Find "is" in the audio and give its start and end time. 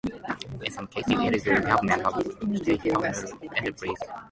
1.35-1.45